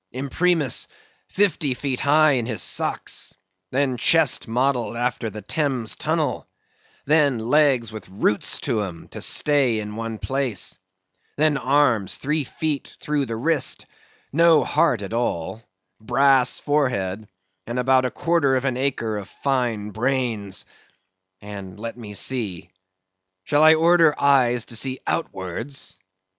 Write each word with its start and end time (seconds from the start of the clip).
Imprimis, 0.11 0.87
fifty 1.27 1.75
feet 1.75 1.99
high 1.99 2.31
in 2.31 2.47
his 2.47 2.63
socks; 2.63 3.35
then, 3.69 3.97
chest 3.97 4.47
modelled 4.47 4.97
after 4.97 5.29
the 5.29 5.43
Thames 5.43 5.95
Tunnel; 5.95 6.47
then, 7.05 7.37
legs 7.37 7.91
with 7.91 8.09
roots 8.09 8.59
to 8.61 8.81
'em, 8.81 9.07
to 9.09 9.21
stay 9.21 9.79
in 9.79 9.95
one 9.95 10.17
place; 10.17 10.79
then, 11.35 11.55
arms 11.55 12.17
three 12.17 12.43
feet 12.43 12.97
through 12.99 13.27
the 13.27 13.35
wrist; 13.35 13.85
no 14.33 14.63
heart 14.63 15.03
at 15.03 15.13
all, 15.13 15.61
brass 15.99 16.57
forehead, 16.57 17.27
and 17.67 17.77
about 17.77 18.03
a 18.03 18.09
quarter 18.09 18.55
of 18.55 18.65
an 18.65 18.77
acre 18.77 19.17
of 19.19 19.29
fine 19.29 19.91
brains; 19.91 20.65
and 21.41 21.79
let 21.79 21.95
me 21.95 22.15
see—shall 22.15 23.61
I 23.61 23.75
order 23.75 24.19
eyes 24.19 24.65
to 24.65 24.75
see 24.75 24.99
outwards? 25.05 25.99